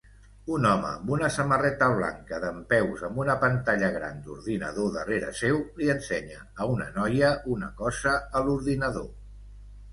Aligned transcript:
Un 0.53 0.63
home 0.67 0.85
amb 0.91 1.09
una 1.15 1.27
samarreta 1.35 1.89
blanca 1.99 2.39
dempeus 2.45 3.03
amb 3.09 3.21
una 3.25 3.35
pantalla 3.45 3.91
gran 3.99 4.17
d'ordinador 4.29 4.91
darrere 4.97 5.31
seu 5.43 5.63
li 5.83 5.93
ensenya 5.97 6.41
a 6.65 6.71
una 6.75 6.91
noia 6.99 7.33
una 7.57 7.73
cosa 7.87 8.19
a 8.41 8.47
l'ordinador 8.49 9.11